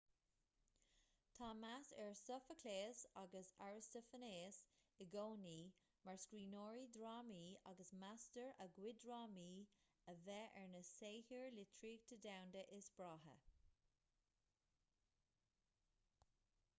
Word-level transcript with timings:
tá 1.39 1.49
meas 1.63 1.89
ar 2.03 2.13
sofaicléas 2.27 2.99
agus 3.23 3.49
arastafainéas 3.65 4.57
i 5.01 5.05
gcónaí 5.15 5.59
mar 6.07 6.17
scríbhneoirí 6.23 6.83
drámaí 6.97 7.45
agus 7.73 7.93
meastar 8.05 8.47
a 8.65 8.69
gcuid 8.79 8.97
drámaí 9.05 9.61
a 10.09 10.17
bheith 10.25 10.57
ar 10.65 10.67
na 10.73 10.83
saothair 10.91 11.53
litríochta 11.61 12.21
domhanda 12.27 12.65
is 12.81 12.91
breátha 12.99 13.37